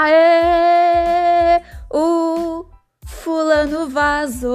Aê! 0.00 1.60
O 1.90 2.66
fulano 3.04 3.88
vazou. 3.88 4.54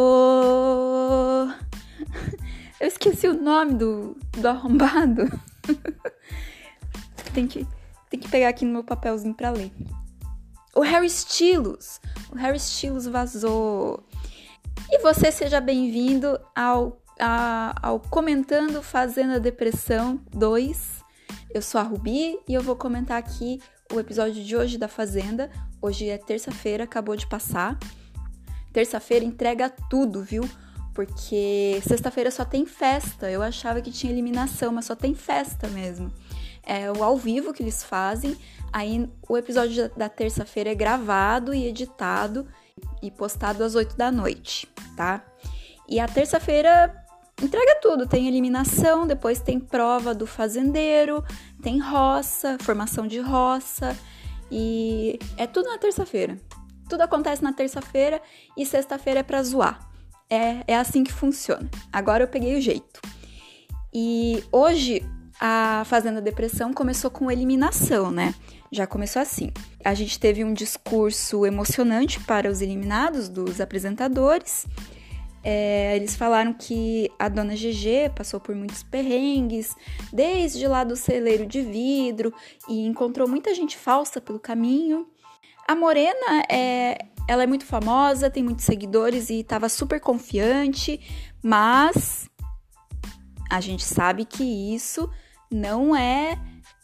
Eu 2.79 2.87
esqueci 2.87 3.27
o 3.27 3.33
nome 3.33 3.73
do, 3.73 4.17
do 4.37 4.47
arrombado. 4.47 5.29
tem, 7.33 7.45
que, 7.45 7.67
tem 8.09 8.21
que 8.21 8.29
pegar 8.29 8.47
aqui 8.47 8.63
no 8.63 8.71
meu 8.71 8.85
papelzinho 8.85 9.33
pra 9.33 9.49
ler. 9.49 9.69
O 10.73 10.79
Harry 10.79 11.07
Styles. 11.07 11.99
O 12.31 12.37
Harry 12.37 12.55
Styles 12.55 13.05
vazou. 13.05 14.01
E 14.89 14.99
você 14.99 15.29
seja 15.29 15.59
bem-vindo 15.59 16.39
ao, 16.55 17.01
ao 17.81 17.99
Comentando 17.99 18.81
Fazendo 18.81 19.33
a 19.33 19.39
Depressão 19.39 20.21
2. 20.31 21.03
Eu 21.53 21.61
sou 21.61 21.81
a 21.81 21.83
Rubi 21.83 22.39
e 22.47 22.53
eu 22.53 22.61
vou 22.61 22.77
comentar 22.77 23.17
aqui 23.17 23.59
o 23.93 23.99
episódio 23.99 24.43
de 24.43 24.55
hoje 24.55 24.77
da 24.77 24.87
Fazenda. 24.87 25.51
Hoje 25.79 26.09
é 26.09 26.17
terça-feira, 26.17 26.83
acabou 26.83 27.15
de 27.15 27.27
passar. 27.27 27.77
Terça-feira 28.71 29.23
entrega 29.23 29.69
tudo, 29.69 30.23
viu? 30.23 30.49
Porque 30.95 31.79
sexta-feira 31.87 32.31
só 32.31 32.43
tem 32.43 32.65
festa. 32.65 33.29
Eu 33.29 33.43
achava 33.43 33.81
que 33.81 33.91
tinha 33.91 34.11
eliminação, 34.11 34.71
mas 34.71 34.85
só 34.85 34.95
tem 34.95 35.13
festa 35.13 35.67
mesmo. 35.67 36.11
É 36.63 36.91
o 36.91 37.03
ao 37.03 37.15
vivo 37.15 37.53
que 37.53 37.61
eles 37.61 37.83
fazem. 37.83 38.35
Aí 38.71 39.07
o 39.29 39.37
episódio 39.37 39.91
da 39.95 40.09
terça-feira 40.09 40.71
é 40.71 40.75
gravado 40.75 41.53
e 41.53 41.67
editado 41.67 42.47
e 42.99 43.11
postado 43.11 43.63
às 43.63 43.75
8 43.75 43.95
da 43.95 44.11
noite, 44.11 44.67
tá? 44.97 45.23
E 45.87 45.99
a 45.99 46.07
terça-feira 46.07 47.02
entrega 47.43 47.79
tudo. 47.81 48.07
Tem 48.07 48.27
eliminação, 48.27 49.05
depois 49.05 49.39
tem 49.39 49.59
prova 49.59 50.13
do 50.13 50.25
fazendeiro, 50.25 51.23
tem 51.61 51.79
roça, 51.79 52.57
formação 52.61 53.05
de 53.05 53.19
roça 53.19 53.95
e 54.51 55.19
é 55.37 55.47
tudo 55.47 55.69
na 55.69 55.77
terça-feira. 55.77 56.37
Tudo 56.89 57.01
acontece 57.01 57.43
na 57.43 57.53
terça-feira 57.53 58.21
e 58.57 58.65
sexta-feira 58.65 59.21
é 59.21 59.23
pra 59.23 59.43
zoar. 59.43 59.89
É, 60.29 60.63
é 60.67 60.77
assim 60.77 61.03
que 61.03 61.11
funciona. 61.11 61.69
Agora 61.91 62.23
eu 62.23 62.27
peguei 62.27 62.57
o 62.57 62.61
jeito. 62.61 63.01
E 63.93 64.43
hoje 64.51 65.03
a 65.39 65.83
Fazenda 65.85 66.21
Depressão 66.21 66.73
começou 66.73 67.11
com 67.11 67.29
eliminação, 67.29 68.11
né? 68.11 68.33
Já 68.71 68.87
começou 68.87 69.21
assim. 69.21 69.51
A 69.83 69.93
gente 69.93 70.19
teve 70.19 70.43
um 70.43 70.53
discurso 70.53 71.45
emocionante 71.45 72.19
para 72.21 72.49
os 72.49 72.61
eliminados 72.61 73.29
dos 73.29 73.59
apresentadores. 73.59 74.65
É, 75.43 75.95
eles 75.97 76.15
falaram 76.15 76.53
que 76.53 77.11
a 77.19 77.27
dona 77.27 77.53
GG 77.53 78.11
passou 78.15 78.39
por 78.39 78.55
muitos 78.55 78.81
perrengues, 78.81 79.75
desde 80.11 80.65
lá 80.67 80.83
do 80.85 80.95
celeiro 80.95 81.45
de 81.45 81.61
vidro, 81.61 82.33
e 82.69 82.85
encontrou 82.85 83.27
muita 83.27 83.53
gente 83.53 83.77
falsa 83.77 84.21
pelo 84.21 84.39
caminho. 84.39 85.05
A 85.67 85.75
Morena 85.75 86.43
é, 86.49 86.97
ela 87.27 87.43
é 87.43 87.47
muito 87.47 87.65
famosa, 87.65 88.29
tem 88.29 88.43
muitos 88.43 88.63
seguidores 88.63 89.29
e 89.29 89.41
estava 89.41 89.67
super 89.67 89.99
confiante, 89.99 90.99
mas 91.41 92.29
a 93.49 93.59
gente 93.59 93.83
sabe 93.83 94.25
que 94.25 94.43
isso 94.73 95.09
não 95.51 95.95
é, 95.95 96.37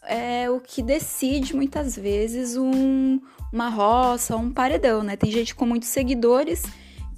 é 0.06 0.50
o 0.50 0.60
que 0.60 0.82
decide 0.82 1.56
muitas 1.56 1.96
vezes 1.96 2.56
um, 2.56 3.20
uma 3.52 3.68
roça 3.68 4.36
ou 4.36 4.42
um 4.42 4.52
paredão, 4.52 5.02
né? 5.02 5.16
Tem 5.16 5.30
gente 5.30 5.54
com 5.54 5.66
muitos 5.66 5.88
seguidores 5.88 6.62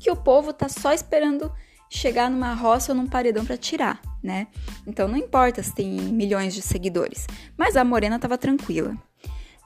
que 0.02 0.10
o 0.10 0.16
povo 0.16 0.52
tá 0.52 0.68
só 0.68 0.92
esperando 0.92 1.52
chegar 1.88 2.28
numa 2.28 2.54
roça 2.54 2.90
ou 2.90 2.98
num 2.98 3.06
paredão 3.06 3.44
para 3.44 3.56
tirar, 3.56 4.02
né? 4.20 4.48
Então 4.84 5.06
não 5.06 5.16
importa 5.16 5.62
se 5.62 5.72
tem 5.72 5.88
milhões 5.88 6.54
de 6.54 6.60
seguidores. 6.60 7.26
Mas 7.56 7.76
a 7.76 7.84
Morena 7.84 8.18
tava 8.18 8.36
tranquila. 8.36 8.96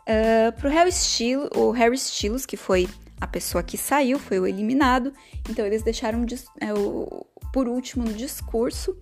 Uh, 0.02 0.52
pro 0.60 0.68
Harry 0.68 0.90
Styles, 0.90 1.48
o 1.54 1.70
Harry 1.70 1.94
Styles, 1.96 2.44
que 2.44 2.56
foi 2.56 2.86
a 3.18 3.26
pessoa 3.26 3.62
que 3.62 3.78
saiu, 3.78 4.18
foi 4.18 4.38
o 4.38 4.46
eliminado, 4.46 5.10
então 5.48 5.64
eles 5.64 5.82
deixaram 5.82 6.26
é, 6.60 6.74
o, 6.74 7.26
por 7.50 7.66
último 7.66 8.04
no 8.04 8.12
discurso. 8.12 8.94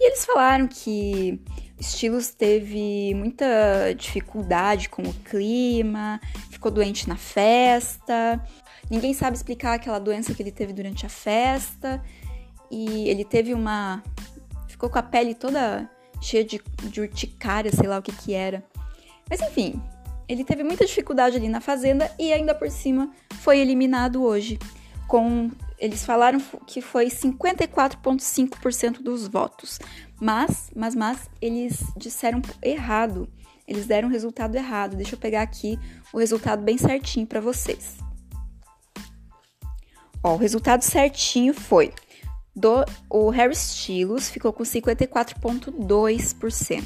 E 0.00 0.08
eles 0.08 0.24
falaram 0.24 0.66
que 0.66 1.40
Estilos 1.78 2.30
teve 2.30 3.12
muita 3.14 3.92
dificuldade 3.96 4.88
com 4.88 5.02
o 5.02 5.12
clima, 5.12 6.20
ficou 6.50 6.70
doente 6.70 7.08
na 7.08 7.16
festa. 7.16 8.40
Ninguém 8.92 9.14
sabe 9.14 9.34
explicar 9.34 9.72
aquela 9.72 9.98
doença 9.98 10.34
que 10.34 10.42
ele 10.42 10.52
teve 10.52 10.74
durante 10.74 11.06
a 11.06 11.08
festa. 11.08 12.04
E 12.70 13.08
ele 13.08 13.24
teve 13.24 13.54
uma. 13.54 14.02
ficou 14.68 14.90
com 14.90 14.98
a 14.98 15.02
pele 15.02 15.34
toda 15.34 15.90
cheia 16.20 16.44
de, 16.44 16.60
de 16.82 17.00
urticária, 17.00 17.72
sei 17.72 17.88
lá 17.88 17.98
o 17.98 18.02
que 18.02 18.12
que 18.12 18.34
era. 18.34 18.62
Mas 19.30 19.40
enfim, 19.40 19.82
ele 20.28 20.44
teve 20.44 20.62
muita 20.62 20.84
dificuldade 20.84 21.38
ali 21.38 21.48
na 21.48 21.62
fazenda 21.62 22.14
e 22.18 22.34
ainda 22.34 22.54
por 22.54 22.70
cima 22.70 23.10
foi 23.40 23.60
eliminado 23.60 24.22
hoje. 24.22 24.58
Com 25.08 25.50
eles 25.78 26.04
falaram 26.04 26.38
que 26.66 26.82
foi 26.82 27.06
54,5% 27.06 29.00
dos 29.00 29.26
votos. 29.26 29.78
Mas, 30.20 30.70
mas, 30.76 30.94
mas, 30.94 31.30
eles 31.40 31.82
disseram 31.96 32.42
errado. 32.62 33.26
Eles 33.66 33.86
deram 33.86 34.08
o 34.08 34.12
resultado 34.12 34.54
errado. 34.54 34.96
Deixa 34.96 35.14
eu 35.14 35.18
pegar 35.18 35.40
aqui 35.40 35.78
o 36.12 36.18
resultado 36.18 36.62
bem 36.62 36.76
certinho 36.76 37.26
para 37.26 37.40
vocês. 37.40 38.02
Ó, 40.22 40.34
o 40.34 40.36
resultado 40.36 40.82
certinho 40.82 41.52
foi 41.52 41.92
do 42.54 42.84
o 43.08 43.30
Harry 43.30 43.54
Styles 43.54 44.28
ficou 44.30 44.52
com 44.52 44.62
54,2%. 44.62 46.84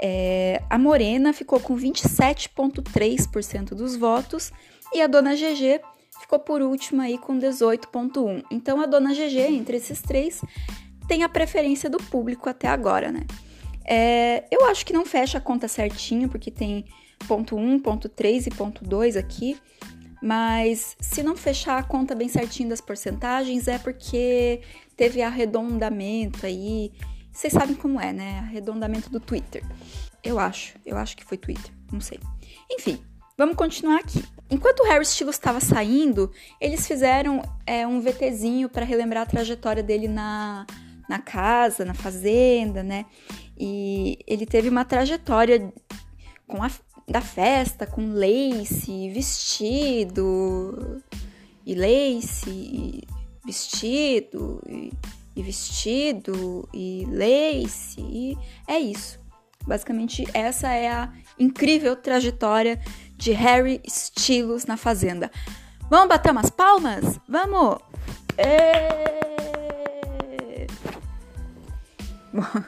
É, 0.00 0.62
a 0.70 0.78
Morena 0.78 1.32
ficou 1.32 1.58
com 1.58 1.76
27,3% 1.76 3.70
dos 3.70 3.96
votos 3.96 4.52
e 4.94 5.02
a 5.02 5.08
Dona 5.08 5.34
GG 5.34 5.80
ficou 6.20 6.38
por 6.38 6.62
última 6.62 7.02
aí 7.04 7.18
com 7.18 7.36
18,1%. 7.38 8.44
Então 8.50 8.80
a 8.80 8.86
Dona 8.86 9.12
GG, 9.12 9.38
entre 9.48 9.76
esses 9.78 10.00
três, 10.00 10.40
tem 11.08 11.24
a 11.24 11.28
preferência 11.28 11.90
do 11.90 11.98
público 11.98 12.48
até 12.48 12.68
agora, 12.68 13.10
né? 13.10 13.26
É, 13.84 14.44
eu 14.50 14.66
acho 14.66 14.84
que 14.84 14.92
não 14.92 15.06
fecha 15.06 15.38
a 15.38 15.40
conta 15.40 15.66
certinho, 15.66 16.28
porque 16.28 16.50
tem 16.50 16.84
ponto 17.26 17.56
1, 17.56 17.78
ponto 17.80 18.06
3 18.08 18.48
e 18.48 18.50
ponto 18.50 18.84
2 18.84 19.16
aqui. 19.16 19.56
Mas 20.22 20.96
se 21.00 21.22
não 21.22 21.36
fechar 21.36 21.78
a 21.78 21.82
conta 21.82 22.14
bem 22.14 22.28
certinho 22.28 22.68
das 22.68 22.80
porcentagens, 22.80 23.68
é 23.68 23.78
porque 23.78 24.60
teve 24.96 25.22
arredondamento 25.22 26.44
aí 26.44 26.92
vocês 27.38 27.52
sabem 27.52 27.76
como 27.76 28.00
é, 28.00 28.12
né? 28.12 28.40
Arredondamento 28.40 29.08
do 29.10 29.20
Twitter. 29.20 29.62
Eu 30.24 30.40
acho, 30.40 30.74
eu 30.84 30.96
acho 30.96 31.16
que 31.16 31.24
foi 31.24 31.38
Twitter, 31.38 31.72
não 31.92 32.00
sei. 32.00 32.18
Enfim, 32.68 33.00
vamos 33.36 33.54
continuar 33.54 34.00
aqui. 34.00 34.24
Enquanto 34.50 34.80
o 34.80 34.86
Harry 34.86 35.04
Styles 35.04 35.36
estava 35.36 35.60
saindo, 35.60 36.32
eles 36.60 36.84
fizeram 36.84 37.40
é, 37.64 37.86
um 37.86 38.00
VTzinho 38.00 38.68
para 38.68 38.84
relembrar 38.84 39.22
a 39.22 39.26
trajetória 39.26 39.84
dele 39.84 40.08
na, 40.08 40.66
na 41.08 41.20
casa, 41.20 41.84
na 41.84 41.94
fazenda, 41.94 42.82
né? 42.82 43.06
E 43.56 44.18
ele 44.26 44.44
teve 44.44 44.68
uma 44.68 44.84
trajetória 44.84 45.72
com 46.44 46.60
a, 46.60 46.70
da 47.10 47.20
festa, 47.20 47.86
com 47.86 48.12
lace, 48.12 49.10
vestido, 49.10 51.02
e 51.64 51.74
lace, 51.74 52.50
e 52.50 53.08
vestido, 53.44 54.62
e 54.68 54.92
e 55.38 55.42
vestido 55.42 56.68
e 56.74 57.06
lace, 57.08 58.00
e 58.00 58.36
é 58.66 58.76
isso. 58.76 59.20
Basicamente, 59.64 60.26
essa 60.34 60.68
é 60.72 60.90
a 60.90 61.12
incrível 61.38 61.94
trajetória 61.94 62.80
de 63.16 63.30
Harry 63.30 63.80
Styles 63.86 64.66
na 64.66 64.76
Fazenda. 64.76 65.30
Vamos 65.88 66.08
bater 66.08 66.32
umas 66.32 66.50
palmas? 66.50 67.20
Vamos! 67.28 67.78
Bom, 72.32 72.62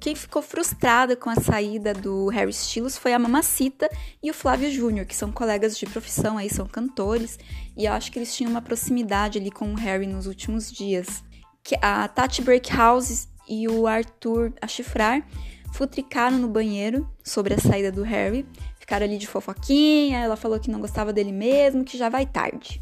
quem 0.00 0.14
ficou 0.14 0.42
frustrada 0.42 1.16
com 1.16 1.30
a 1.30 1.36
saída 1.36 1.94
do 1.94 2.28
Harry 2.28 2.50
Styles 2.50 2.96
foi 2.98 3.12
a 3.12 3.18
Mamacita 3.18 3.88
e 4.22 4.30
o 4.30 4.34
Flávio 4.34 4.70
Júnior, 4.70 5.06
que 5.06 5.16
são 5.16 5.32
colegas 5.32 5.78
de 5.78 5.86
profissão 5.86 6.36
aí, 6.38 6.50
são 6.50 6.66
cantores, 6.66 7.38
e 7.76 7.86
eu 7.86 7.92
acho 7.92 8.12
que 8.12 8.18
eles 8.18 8.34
tinham 8.34 8.50
uma 8.50 8.62
proximidade 8.62 9.38
ali 9.38 9.50
com 9.50 9.72
o 9.72 9.76
Harry 9.76 10.06
nos 10.06 10.26
últimos 10.26 10.70
dias 10.70 11.22
que 11.62 11.76
a 11.80 12.06
Tati 12.08 12.42
Breakhouse 12.42 13.28
e 13.48 13.68
o 13.68 13.86
Arthur 13.86 14.52
a 14.60 14.66
chifrar 14.66 15.26
futricaram 15.72 16.38
no 16.38 16.48
banheiro 16.48 17.08
sobre 17.24 17.54
a 17.54 17.58
saída 17.58 17.90
do 17.90 18.02
Harry. 18.02 18.46
Ficaram 18.78 19.06
ali 19.06 19.16
de 19.16 19.26
fofoquinha, 19.26 20.18
ela 20.18 20.36
falou 20.36 20.58
que 20.58 20.70
não 20.70 20.80
gostava 20.80 21.12
dele 21.12 21.32
mesmo, 21.32 21.84
que 21.84 21.96
já 21.96 22.08
vai 22.08 22.26
tarde. 22.26 22.78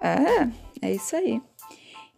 Ah, 0.00 0.48
é 0.82 0.92
isso 0.92 1.16
aí. 1.16 1.40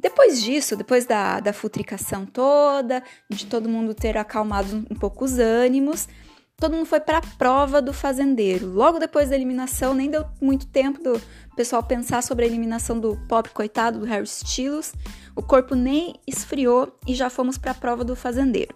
Depois 0.00 0.42
disso, 0.42 0.76
depois 0.76 1.04
da, 1.04 1.40
da 1.40 1.52
futricação 1.52 2.24
toda, 2.24 3.02
de 3.28 3.46
todo 3.46 3.68
mundo 3.68 3.94
ter 3.94 4.16
acalmado 4.16 4.84
um 4.90 4.94
pouco 4.94 5.24
os 5.24 5.38
ânimos, 5.38 6.08
todo 6.56 6.74
mundo 6.74 6.86
foi 6.86 7.00
para 7.00 7.18
a 7.18 7.22
prova 7.36 7.82
do 7.82 7.92
fazendeiro. 7.92 8.66
Logo 8.72 8.98
depois 8.98 9.28
da 9.28 9.36
eliminação, 9.36 9.92
nem 9.94 10.10
deu 10.10 10.24
muito 10.40 10.66
tempo 10.66 11.02
do 11.02 11.20
pessoal 11.54 11.82
pensar 11.82 12.22
sobre 12.22 12.44
a 12.44 12.48
eliminação 12.48 12.98
do 12.98 13.16
pobre 13.28 13.52
coitado 13.52 13.98
do 13.98 14.06
Harry 14.06 14.24
Styles. 14.24 14.94
O 15.36 15.42
corpo 15.42 15.74
nem 15.74 16.18
esfriou 16.26 16.98
e 17.06 17.14
já 17.14 17.28
fomos 17.28 17.58
para 17.58 17.72
a 17.72 17.74
prova 17.74 18.02
do 18.02 18.16
fazendeiro. 18.16 18.74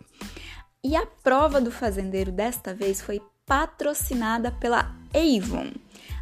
E 0.83 0.95
a 0.95 1.07
prova 1.07 1.59
do 1.59 1.71
fazendeiro 1.71 2.31
desta 2.31 2.75
vez 2.75 3.01
foi 3.01 3.23
patrocinada 3.47 4.53
pela 4.53 4.95
Avon. 5.15 5.73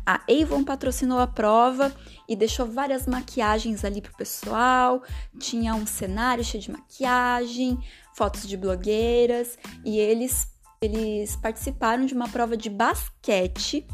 A 0.05 0.21
Avon 0.29 0.65
patrocinou 0.65 1.19
a 1.19 1.27
prova 1.27 1.95
e 2.29 2.35
deixou 2.35 2.67
várias 2.67 3.07
maquiagens 3.07 3.85
ali 3.85 4.01
pro 4.01 4.17
pessoal. 4.17 5.03
Tinha 5.39 5.75
um 5.75 5.87
cenário 5.87 6.45
cheio 6.45 6.63
de 6.63 6.71
maquiagem, 6.71 7.79
fotos 8.15 8.49
de 8.49 8.57
blogueiras 8.57 9.59
e 9.85 9.99
eles 9.99 10.51
eles 10.81 11.37
participaram 11.37 12.05
de 12.05 12.13
uma 12.13 12.29
prova 12.29 12.57
de 12.57 12.69
basquete 12.69 13.87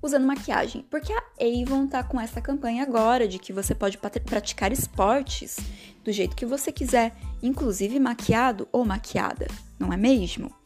usando 0.00 0.26
maquiagem, 0.26 0.84
porque 0.90 1.12
a 1.12 1.22
Avon 1.38 1.86
tá 1.86 2.02
com 2.02 2.18
essa 2.18 2.40
campanha 2.40 2.82
agora 2.82 3.28
de 3.28 3.38
que 3.38 3.52
você 3.52 3.74
pode 3.74 3.98
praticar 3.98 4.72
esportes 4.72 5.58
do 6.02 6.10
jeito 6.10 6.34
que 6.34 6.46
você 6.46 6.72
quiser, 6.72 7.14
inclusive 7.42 8.00
maquiado 8.00 8.66
ou 8.72 8.84
maquiada, 8.84 9.46
não 9.78 9.92
é 9.92 9.96
mesmo? 9.96 10.61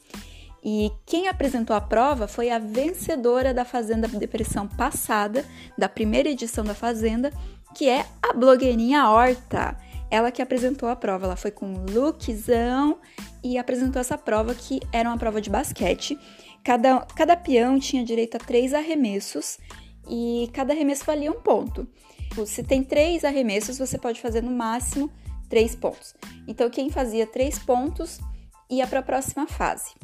E 0.68 0.90
quem 1.06 1.28
apresentou 1.28 1.76
a 1.76 1.80
prova 1.80 2.26
foi 2.26 2.50
a 2.50 2.58
vencedora 2.58 3.54
da 3.54 3.64
Fazenda 3.64 4.08
Depressão 4.08 4.66
passada, 4.66 5.44
da 5.78 5.88
primeira 5.88 6.28
edição 6.28 6.64
da 6.64 6.74
Fazenda, 6.74 7.32
que 7.72 7.88
é 7.88 8.04
a 8.20 8.32
blogueirinha 8.32 9.08
Horta. 9.08 9.78
Ela 10.10 10.32
que 10.32 10.42
apresentou 10.42 10.88
a 10.88 10.96
prova, 10.96 11.26
ela 11.26 11.36
foi 11.36 11.52
com 11.52 11.66
um 11.66 11.86
lookzão 11.88 12.98
e 13.44 13.56
apresentou 13.56 14.00
essa 14.00 14.18
prova 14.18 14.56
que 14.56 14.80
era 14.92 15.08
uma 15.08 15.16
prova 15.16 15.40
de 15.40 15.48
basquete. 15.48 16.18
Cada, 16.64 16.98
cada 17.14 17.36
peão 17.36 17.78
tinha 17.78 18.04
direito 18.04 18.36
a 18.36 18.40
três 18.40 18.74
arremessos 18.74 19.58
e 20.08 20.50
cada 20.52 20.74
arremesso 20.74 21.04
valia 21.04 21.30
um 21.30 21.40
ponto. 21.40 21.86
Se 22.44 22.64
tem 22.64 22.82
três 22.82 23.24
arremessos, 23.24 23.78
você 23.78 23.96
pode 23.96 24.20
fazer 24.20 24.42
no 24.42 24.50
máximo 24.50 25.12
três 25.48 25.76
pontos. 25.76 26.12
Então, 26.48 26.68
quem 26.68 26.90
fazia 26.90 27.24
três 27.24 27.56
pontos 27.56 28.18
ia 28.68 28.84
para 28.84 28.98
a 28.98 29.04
próxima 29.04 29.46
fase. 29.46 29.94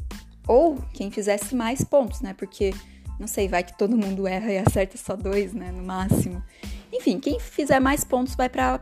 Ou 0.47 0.77
quem 0.93 1.09
fizesse 1.09 1.55
mais 1.55 1.83
pontos, 1.83 2.21
né? 2.21 2.33
Porque, 2.33 2.73
não 3.19 3.27
sei, 3.27 3.47
vai 3.47 3.63
que 3.63 3.77
todo 3.77 3.97
mundo 3.97 4.27
erra 4.27 4.51
e 4.51 4.57
acerta 4.57 4.97
só 4.97 5.15
dois, 5.15 5.53
né? 5.53 5.71
No 5.71 5.83
máximo. 5.83 6.43
Enfim, 6.91 7.19
quem 7.19 7.39
fizer 7.39 7.79
mais 7.79 8.03
pontos 8.03 8.35
vai 8.35 8.49
para 8.49 8.81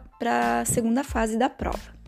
a 0.62 0.66
segunda 0.66 1.04
fase 1.04 1.38
da 1.38 1.50
prova. 1.50 2.02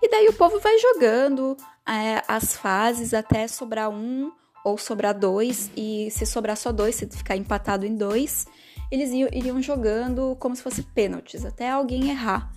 E 0.00 0.08
daí 0.08 0.28
o 0.28 0.32
povo 0.32 0.60
vai 0.60 0.78
jogando 0.78 1.56
é, 1.86 2.22
as 2.28 2.56
fases 2.56 3.12
até 3.12 3.48
sobrar 3.48 3.90
um 3.90 4.30
ou 4.64 4.78
sobrar 4.78 5.18
dois. 5.18 5.70
E 5.76 6.08
se 6.10 6.24
sobrar 6.24 6.56
só 6.56 6.72
dois, 6.72 6.94
se 6.94 7.06
ficar 7.08 7.36
empatado 7.36 7.84
em 7.84 7.96
dois, 7.96 8.46
eles 8.90 9.10
iriam 9.10 9.60
jogando 9.60 10.36
como 10.38 10.54
se 10.54 10.62
fosse 10.62 10.82
pênaltis, 10.82 11.44
até 11.44 11.70
alguém 11.70 12.10
errar. 12.10 12.52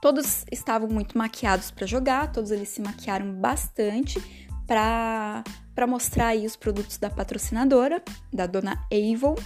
Todos 0.00 0.44
estavam 0.52 0.88
muito 0.88 1.18
maquiados 1.18 1.70
para 1.70 1.86
jogar, 1.86 2.30
todos 2.30 2.50
eles 2.50 2.68
se 2.68 2.80
maquiaram 2.80 3.32
bastante 3.32 4.20
para 4.66 5.42
para 5.78 5.86
mostrar 5.86 6.26
aí 6.26 6.44
os 6.44 6.56
produtos 6.56 6.98
da 6.98 7.08
patrocinadora, 7.08 8.02
da 8.32 8.46
dona 8.46 8.84
Avon. 8.92 9.36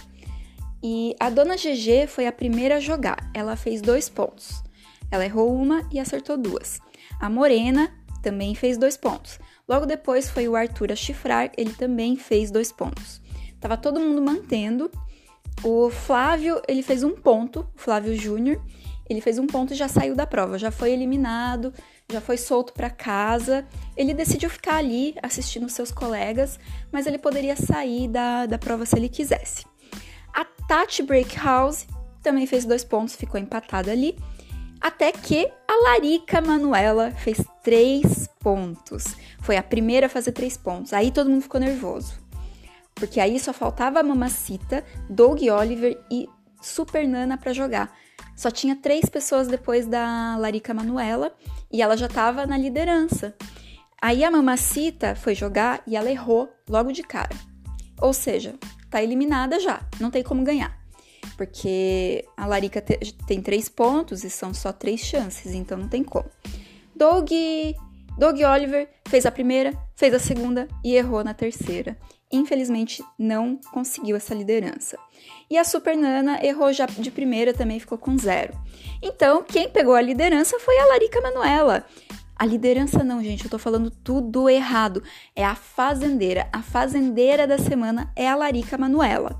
E 0.81 1.15
a 1.19 1.29
dona 1.29 1.55
GG 1.55 2.07
foi 2.07 2.25
a 2.25 2.31
primeira 2.31 2.77
a 2.77 2.79
jogar. 2.79 3.29
Ela 3.35 3.55
fez 3.55 3.83
dois 3.83 4.09
pontos. 4.09 4.63
Ela 5.11 5.25
errou 5.25 5.53
uma 5.55 5.87
e 5.91 5.99
acertou 5.99 6.35
duas. 6.35 6.79
A 7.19 7.29
Morena 7.29 7.93
também 8.23 8.55
fez 8.55 8.79
dois 8.79 8.97
pontos. 8.97 9.37
Logo 9.69 9.85
depois 9.85 10.27
foi 10.27 10.47
o 10.47 10.55
Arthur 10.55 10.91
a 10.91 10.95
chifrar, 10.95 11.51
ele 11.55 11.73
também 11.73 12.15
fez 12.15 12.49
dois 12.49 12.71
pontos. 12.71 13.21
Tava 13.61 13.77
todo 13.77 13.99
mundo 13.99 14.19
mantendo. 14.19 14.89
O 15.63 15.91
Flávio, 15.91 16.59
ele 16.67 16.81
fez 16.81 17.03
um 17.03 17.11
ponto, 17.11 17.69
Flávio 17.75 18.15
Júnior, 18.15 18.59
ele 19.07 19.21
fez 19.21 19.37
um 19.37 19.45
ponto 19.45 19.73
e 19.73 19.75
já 19.75 19.87
saiu 19.87 20.15
da 20.15 20.25
prova, 20.25 20.57
já 20.57 20.71
foi 20.71 20.93
eliminado, 20.93 21.71
já 22.13 22.21
foi 22.21 22.37
solto 22.37 22.71
para 22.73 22.89
casa. 22.89 23.65
Ele 23.97 24.13
decidiu 24.13 24.49
ficar 24.49 24.77
ali 24.77 25.15
assistindo 25.21 25.67
seus 25.67 25.91
colegas, 25.91 26.59
mas 26.91 27.05
ele 27.05 27.17
poderia 27.17 27.55
sair 27.55 28.07
da, 28.07 28.45
da 28.45 28.57
prova 28.57 28.85
se 28.85 28.95
ele 28.95 29.09
quisesse. 29.09 29.65
A 30.33 30.45
Tati 30.45 31.03
Breakhouse 31.03 31.87
também 32.21 32.47
fez 32.47 32.65
dois 32.65 32.83
pontos, 32.83 33.15
ficou 33.15 33.39
empatada 33.39 33.91
ali. 33.91 34.17
Até 34.79 35.11
que 35.11 35.49
a 35.67 35.89
Larica 35.89 36.41
Manuela 36.41 37.11
fez 37.11 37.41
três 37.63 38.27
pontos. 38.39 39.15
Foi 39.39 39.57
a 39.57 39.63
primeira 39.63 40.07
a 40.07 40.09
fazer 40.09 40.31
três 40.31 40.57
pontos. 40.57 40.93
Aí 40.93 41.11
todo 41.11 41.29
mundo 41.29 41.41
ficou 41.41 41.59
nervoso. 41.59 42.21
Porque 42.93 43.19
aí 43.19 43.39
só 43.39 43.53
faltava 43.53 43.99
a 43.99 44.03
Mamacita, 44.03 44.83
Doug 45.09 45.41
Oliver 45.41 45.99
e 46.11 46.27
Super 46.61 47.07
Nana 47.07 47.37
para 47.37 47.53
jogar. 47.53 47.95
Só 48.35 48.49
tinha 48.49 48.75
três 48.75 49.05
pessoas 49.05 49.47
depois 49.47 49.85
da 49.85 50.35
Larica 50.37 50.73
Manuela 50.73 51.33
e 51.71 51.81
ela 51.81 51.95
já 51.95 52.07
estava 52.07 52.45
na 52.45 52.57
liderança. 52.57 53.35
Aí 54.01 54.23
a 54.23 54.31
Mamacita 54.31 55.15
foi 55.15 55.33
jogar 55.33 55.81
e 55.87 55.95
ela 55.95 56.11
errou 56.11 56.49
logo 56.67 56.91
de 56.91 57.03
cara. 57.03 57.35
Ou 58.01 58.11
seja, 58.11 58.55
tá 58.89 59.01
eliminada 59.01 59.59
já, 59.59 59.81
não 59.99 60.11
tem 60.11 60.21
como 60.21 60.43
ganhar. 60.43 60.77
Porque 61.37 62.25
a 62.35 62.45
Larica 62.45 62.81
te, 62.81 62.97
tem 63.25 63.41
três 63.41 63.69
pontos 63.69 64.23
e 64.23 64.29
são 64.29 64.53
só 64.53 64.73
três 64.73 64.99
chances, 64.99 65.53
então 65.53 65.77
não 65.77 65.87
tem 65.87 66.03
como. 66.03 66.29
Doug, 66.95 67.29
Doug 68.17 68.39
Oliver 68.41 68.89
fez 69.07 69.25
a 69.25 69.31
primeira, 69.31 69.73
fez 69.95 70.13
a 70.13 70.19
segunda 70.19 70.67
e 70.83 70.95
errou 70.95 71.23
na 71.23 71.33
terceira. 71.33 71.97
Infelizmente, 72.31 73.03
não 73.17 73.59
conseguiu 73.71 74.15
essa 74.15 74.33
liderança. 74.33 74.97
E 75.49 75.57
a 75.57 75.63
Super 75.63 75.95
Nana 75.95 76.43
errou 76.43 76.73
já 76.73 76.85
de 76.85 77.11
primeira, 77.11 77.53
também 77.53 77.79
ficou 77.79 77.97
com 77.97 78.17
zero. 78.17 78.53
Então, 79.01 79.43
quem 79.43 79.69
pegou 79.69 79.93
a 79.93 80.01
liderança 80.01 80.59
foi 80.59 80.77
a 80.79 80.85
Larica 80.87 81.21
Manuela. 81.21 81.85
A 82.35 82.45
liderança 82.45 83.03
não, 83.03 83.23
gente, 83.23 83.45
eu 83.45 83.51
tô 83.51 83.59
falando 83.59 83.91
tudo 83.91 84.49
errado. 84.49 85.03
É 85.35 85.45
a 85.45 85.55
fazendeira. 85.55 86.49
A 86.51 86.61
fazendeira 86.63 87.45
da 87.45 87.57
semana 87.57 88.11
é 88.15 88.27
a 88.27 88.35
Larica 88.35 88.77
Manuela. 88.77 89.39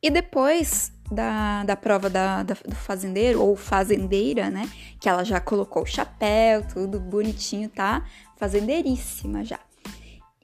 E 0.00 0.10
depois 0.10 0.92
da, 1.12 1.64
da 1.64 1.76
prova 1.76 2.08
da, 2.08 2.42
da, 2.42 2.54
do 2.66 2.74
fazendeiro, 2.74 3.42
ou 3.42 3.56
fazendeira, 3.56 4.50
né? 4.50 4.68
Que 5.00 5.08
ela 5.08 5.24
já 5.24 5.40
colocou 5.40 5.82
o 5.82 5.86
chapéu, 5.86 6.66
tudo 6.66 6.98
bonitinho, 6.98 7.68
tá? 7.68 8.04
Fazendeiríssima 8.36 9.44
já. 9.44 9.60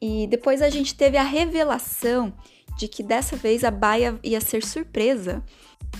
E 0.00 0.26
depois 0.28 0.62
a 0.62 0.70
gente 0.70 0.94
teve 0.94 1.16
a 1.16 1.22
revelação 1.22 2.32
de 2.76 2.86
que 2.86 3.02
dessa 3.02 3.36
vez 3.36 3.64
a 3.64 3.70
baia 3.70 4.18
ia 4.22 4.40
ser 4.40 4.64
surpresa. 4.64 5.42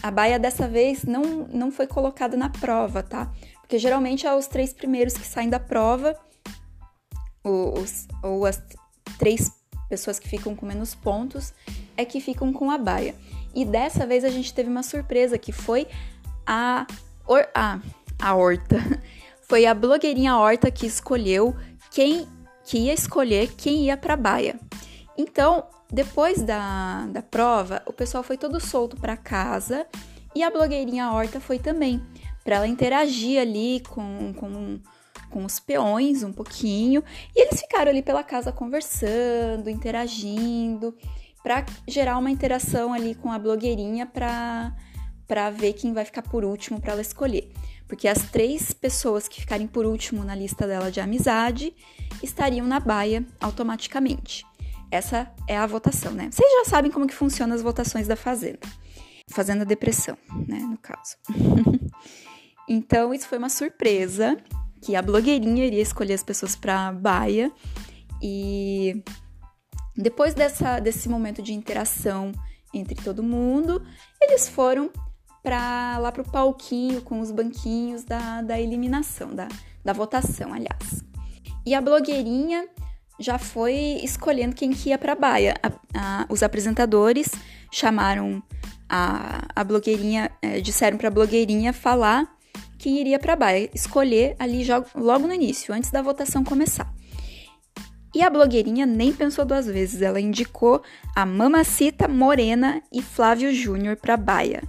A 0.03 0.11
baia 0.11 0.39
dessa 0.39 0.69
vez 0.69 1.05
não, 1.05 1.23
não 1.53 1.73
foi 1.73 1.87
colocada 1.87 2.37
na 2.37 2.49
prova, 2.49 3.03
tá? 3.03 3.33
Porque 3.61 3.79
geralmente 3.79 4.27
é 4.27 4.35
os 4.35 4.47
três 4.47 4.73
primeiros 4.73 5.15
que 5.15 5.27
saem 5.27 5.51
da 5.51 5.59
prova, 5.59 6.17
os, 7.43 8.07
ou 8.23 8.47
as 8.47 8.63
três 9.19 9.51
pessoas 9.89 10.19
que 10.19 10.29
ficam 10.29 10.55
com 10.55 10.67
menos 10.67 10.95
pontos, 10.95 11.53
é 11.97 12.05
que 12.05 12.21
ficam 12.21 12.53
com 12.53 12.71
a 12.71 12.79
baia. 12.79 13.15
E 13.55 13.65
dessa 13.65 14.07
vez 14.07 14.25
a 14.25 14.29
gente 14.29 14.53
teve 14.53 14.69
uma 14.69 14.83
surpresa, 14.83 15.39
que 15.39 15.53
foi 15.53 15.87
a, 16.47 16.87
or, 17.27 17.47
a, 17.55 17.79
a 18.21 18.35
Horta. 18.35 18.77
Foi 19.49 19.65
a 19.65 19.73
blogueirinha 19.73 20.37
Horta 20.37 20.71
que 20.71 20.85
escolheu 20.85 21.57
quem 21.91 22.29
que 22.69 22.77
ia 22.77 22.93
escolher 22.93 23.55
quem 23.57 23.87
ia 23.87 23.97
para 23.97 24.15
baia. 24.15 24.61
Então, 25.17 25.65
depois 25.91 26.43
da, 26.43 27.07
da 27.07 27.23
prova, 27.23 27.83
o 27.87 27.95
pessoal 27.95 28.23
foi 28.23 28.37
todo 28.37 28.61
solto 28.61 28.95
para 28.95 29.17
casa 29.17 29.87
e 30.35 30.43
a 30.43 30.51
blogueirinha 30.51 31.11
Horta 31.11 31.41
foi 31.41 31.59
também, 31.59 32.03
para 32.45 32.57
ela 32.57 32.69
interagir 32.69 33.41
ali 33.41 33.83
com, 33.89 34.35
com, 34.35 34.79
com 35.31 35.45
os 35.47 35.59
peões 35.59 36.23
um 36.23 36.33
pouquinho. 36.33 37.03
E 37.35 37.41
eles 37.41 37.59
ficaram 37.59 37.91
ali 37.91 38.03
pela 38.03 38.23
casa 38.23 38.53
conversando, 38.53 39.71
interagindo, 39.71 40.95
para 41.43 41.65
gerar 41.87 42.19
uma 42.19 42.31
interação 42.31 42.93
ali 42.93 43.15
com 43.15 43.31
a 43.31 43.39
blogueirinha 43.39 44.07
para 44.07 44.75
para 45.27 45.51
ver 45.51 45.75
quem 45.75 45.93
vai 45.93 46.07
ficar 46.07 46.23
por 46.23 46.43
último 46.43 46.81
para 46.81 46.93
ela 46.93 47.03
escolher. 47.03 47.53
Porque 47.87 48.09
as 48.09 48.31
três 48.31 48.73
pessoas 48.73 49.29
que 49.29 49.43
ficarem 49.43 49.67
por 49.67 49.85
último 49.85 50.25
na 50.25 50.35
lista 50.35 50.67
dela 50.67 50.91
de 50.91 51.01
amizade 51.01 51.75
estariam 52.23 52.67
na 52.67 52.81
baia 52.81 53.27
automaticamente. 53.39 54.47
Essa 54.91 55.31
é 55.47 55.57
a 55.57 55.67
votação, 55.67 56.13
né? 56.13 56.31
Vocês 56.33 56.51
já 56.51 56.65
sabem 56.71 56.91
como 56.91 57.07
que 57.07 57.15
funcionam 57.15 57.55
as 57.55 57.61
votações 57.61 58.09
da 58.09 58.17
Fazenda. 58.17 58.67
Fazenda 59.29 59.67
Depressão, 59.67 60.17
né, 60.47 60.61
no 60.61 60.79
caso. 60.79 61.17
então, 62.67 63.13
isso 63.13 63.29
foi 63.29 63.37
uma 63.37 63.51
surpresa 63.51 64.39
que 64.81 64.97
a 64.97 65.03
blogueirinha 65.03 65.67
iria 65.67 65.83
escolher 65.83 66.15
as 66.15 66.23
pessoas 66.23 66.57
para 66.57 66.91
baia 66.93 67.53
e 68.23 69.03
depois 70.03 70.33
dessa, 70.33 70.79
desse 70.79 71.09
momento 71.09 71.43
de 71.43 71.53
interação 71.53 72.33
entre 72.73 72.95
todo 72.95 73.23
mundo, 73.23 73.83
eles 74.21 74.49
foram 74.49 74.91
para 75.43 75.99
lá 75.99 76.13
pro 76.13 76.25
palquinho 76.25 77.03
com 77.03 77.21
os 77.21 77.31
banquinhos 77.31 78.05
da, 78.05 78.43
da 78.43 78.61
eliminação, 78.61 79.35
da, 79.35 79.49
da 79.85 79.93
votação, 79.93 80.53
aliás. 80.53 81.03
E 81.67 81.75
a 81.75 81.81
blogueirinha 81.81 82.69
já 83.19 83.39
foi 83.39 83.75
escolhendo 84.03 84.55
quem 84.55 84.71
que 84.71 84.91
ia 84.91 84.99
para 84.99 85.13
a 85.13 85.17
baia. 85.17 85.55
Os 86.29 86.43
apresentadores 86.43 87.31
chamaram 87.73 88.43
a, 88.89 89.49
a 89.55 89.65
blogueirinha, 89.65 90.31
é, 90.41 90.61
disseram 90.61 90.97
para 90.97 91.09
a 91.09 91.11
blogueirinha 91.11 91.73
falar 91.73 92.33
que 92.79 92.89
iria 92.89 93.19
para 93.19 93.33
a 93.33 93.37
baia, 93.37 93.69
escolher 93.75 94.37
ali 94.39 94.65
logo 94.95 95.27
no 95.27 95.35
início, 95.35 95.75
antes 95.75 95.91
da 95.91 96.01
votação 96.01 96.45
começar. 96.45 96.93
E 98.19 98.23
a 98.25 98.29
blogueirinha 98.29 98.85
nem 98.85 99.13
pensou 99.13 99.45
duas 99.45 99.67
vezes, 99.67 100.03
ela 100.03 100.21
indicou 100.21 100.83
a 101.15 101.25
Mamacita 101.25 102.09
Morena 102.09 102.83
e 102.93 103.01
Flávio 103.01 103.55
Júnior 103.55 103.95
para 103.95 104.17
Baia. 104.17 104.65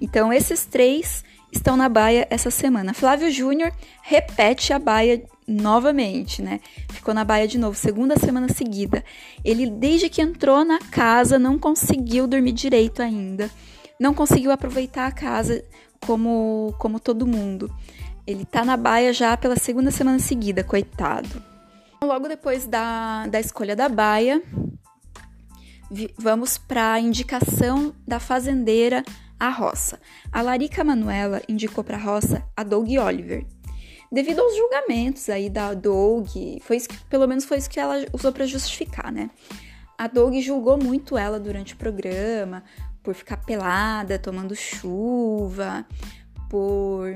Então 0.00 0.32
esses 0.32 0.64
três 0.64 1.22
estão 1.52 1.76
na 1.76 1.90
Baia 1.90 2.26
essa 2.30 2.50
semana. 2.50 2.94
Flávio 2.94 3.30
Júnior 3.30 3.70
repete 4.00 4.72
a 4.72 4.78
Baia 4.78 5.22
novamente, 5.46 6.40
né? 6.40 6.58
Ficou 6.90 7.12
na 7.12 7.22
Baia 7.22 7.46
de 7.46 7.58
novo, 7.58 7.76
segunda 7.76 8.18
semana 8.18 8.48
seguida. 8.48 9.04
Ele, 9.44 9.68
desde 9.68 10.08
que 10.08 10.22
entrou 10.22 10.64
na 10.64 10.78
casa, 10.78 11.38
não 11.38 11.58
conseguiu 11.58 12.26
dormir 12.26 12.52
direito 12.52 13.02
ainda. 13.02 13.50
Não 14.00 14.14
conseguiu 14.14 14.50
aproveitar 14.50 15.06
a 15.06 15.12
casa 15.12 15.62
como, 16.00 16.74
como 16.78 16.98
todo 16.98 17.26
mundo. 17.26 17.70
Ele 18.26 18.46
tá 18.46 18.64
na 18.64 18.74
Baia 18.74 19.12
já 19.12 19.36
pela 19.36 19.56
segunda 19.56 19.90
semana 19.90 20.18
seguida, 20.18 20.64
coitado. 20.64 21.55
Logo 22.06 22.28
depois 22.28 22.68
da, 22.68 23.26
da 23.26 23.40
escolha 23.40 23.74
da 23.74 23.88
Baia, 23.88 24.40
vamos 26.16 26.56
para 26.56 26.92
a 26.92 27.00
indicação 27.00 27.92
da 28.06 28.20
fazendeira 28.20 29.02
a 29.40 29.48
roça. 29.50 29.98
A 30.30 30.40
Larica 30.40 30.84
Manuela 30.84 31.42
indicou 31.48 31.82
para 31.82 31.96
a 31.96 32.00
roça 32.00 32.44
a 32.56 32.62
Doug 32.62 32.88
Oliver. 32.90 33.44
Devido 34.10 34.38
aos 34.38 34.56
julgamentos 34.56 35.28
aí 35.28 35.50
da 35.50 35.74
Doug, 35.74 36.28
foi 36.60 36.78
que, 36.78 36.96
pelo 37.06 37.26
menos 37.26 37.44
foi 37.44 37.58
isso 37.58 37.68
que 37.68 37.80
ela 37.80 37.96
usou 38.12 38.32
para 38.32 38.46
justificar, 38.46 39.10
né? 39.10 39.28
A 39.98 40.06
Doug 40.06 40.36
julgou 40.36 40.78
muito 40.78 41.18
ela 41.18 41.40
durante 41.40 41.74
o 41.74 41.76
programa 41.76 42.62
por 43.02 43.14
ficar 43.14 43.38
pelada, 43.38 44.16
tomando 44.16 44.54
chuva, 44.54 45.84
por 46.48 47.08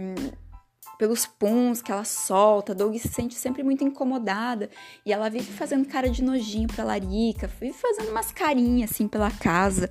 pelos 1.00 1.24
puns 1.24 1.80
que 1.80 1.90
ela 1.90 2.04
solta. 2.04 2.72
A 2.72 2.74
Doug 2.74 2.94
se 2.98 3.08
sente 3.08 3.34
sempre 3.34 3.62
muito 3.62 3.82
incomodada 3.82 4.68
e 5.04 5.10
ela 5.10 5.30
vive 5.30 5.50
fazendo 5.50 5.88
cara 5.88 6.10
de 6.10 6.22
nojinho 6.22 6.68
pra 6.68 6.84
Larica, 6.84 7.46
vive 7.46 7.72
fazendo 7.72 8.10
umas 8.10 8.30
carinhas 8.30 8.90
assim 8.90 9.08
pela 9.08 9.30
casa. 9.30 9.90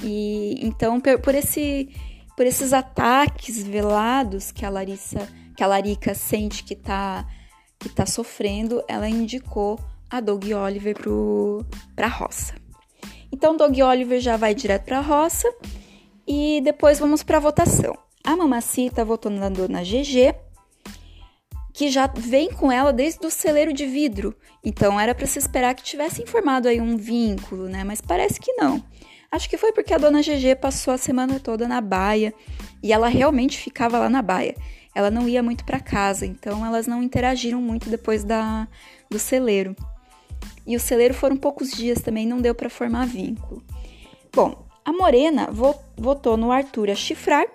E 0.00 0.64
então 0.64 1.00
por 1.00 1.34
esse 1.34 1.88
por 2.36 2.46
esses 2.46 2.72
ataques 2.72 3.60
velados 3.64 4.52
que 4.52 4.64
a 4.64 4.70
Larissa, 4.70 5.28
que 5.56 5.64
a 5.64 5.66
Larica 5.66 6.14
sente 6.14 6.62
que 6.62 6.76
tá 6.76 7.26
que 7.76 7.88
tá 7.88 8.06
sofrendo, 8.06 8.80
ela 8.86 9.08
indicou 9.08 9.76
a 10.08 10.20
Doug 10.20 10.44
Oliver 10.52 10.94
pro 10.94 11.66
pra 11.96 12.06
roça. 12.06 12.54
Então 13.32 13.56
Doug 13.56 13.76
Oliver 13.76 14.20
já 14.20 14.36
vai 14.36 14.54
direto 14.54 14.84
para 14.84 14.98
a 14.98 15.02
roça 15.02 15.52
e 16.24 16.60
depois 16.62 17.00
vamos 17.00 17.24
para 17.24 17.38
a 17.38 17.40
votação. 17.40 18.07
A 18.24 18.36
Mamacita 18.36 19.04
votou 19.04 19.30
na 19.30 19.48
dona 19.48 19.82
GG, 19.82 20.34
que 21.72 21.90
já 21.90 22.06
vem 22.06 22.50
com 22.50 22.70
ela 22.70 22.92
desde 22.92 23.26
o 23.26 23.30
celeiro 23.30 23.72
de 23.72 23.86
vidro. 23.86 24.34
Então 24.64 24.98
era 24.98 25.14
para 25.14 25.26
se 25.26 25.38
esperar 25.38 25.74
que 25.74 25.82
tivesse 25.82 26.22
informado 26.22 26.68
aí 26.68 26.80
um 26.80 26.96
vínculo, 26.96 27.68
né? 27.68 27.84
Mas 27.84 28.00
parece 28.00 28.40
que 28.40 28.52
não. 28.54 28.82
Acho 29.30 29.48
que 29.48 29.58
foi 29.58 29.72
porque 29.72 29.92
a 29.92 29.98
dona 29.98 30.22
GG 30.22 30.56
passou 30.60 30.92
a 30.92 30.98
semana 30.98 31.38
toda 31.38 31.68
na 31.68 31.80
baia 31.80 32.32
e 32.82 32.92
ela 32.92 33.08
realmente 33.08 33.58
ficava 33.58 33.98
lá 33.98 34.08
na 34.08 34.22
baia. 34.22 34.56
Ela 34.94 35.10
não 35.10 35.28
ia 35.28 35.42
muito 35.42 35.64
para 35.64 35.78
casa, 35.78 36.26
então 36.26 36.64
elas 36.64 36.86
não 36.86 37.02
interagiram 37.02 37.60
muito 37.60 37.88
depois 37.90 38.24
da, 38.24 38.66
do 39.08 39.18
celeiro. 39.18 39.76
E 40.66 40.76
o 40.76 40.80
celeiro 40.80 41.14
foram 41.14 41.36
poucos 41.36 41.70
dias 41.70 42.00
também, 42.00 42.26
não 42.26 42.40
deu 42.40 42.54
para 42.54 42.68
formar 42.68 43.06
vínculo. 43.06 43.62
Bom, 44.34 44.66
a 44.84 44.92
Morena 44.92 45.48
votou 45.96 46.36
no 46.36 46.50
Arthur 46.50 46.90
a 46.90 46.94
chifrar. 46.94 47.46